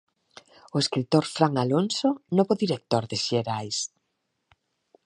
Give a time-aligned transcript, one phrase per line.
[0.75, 3.77] O escritor Fran Alonso, novo director de Xerais.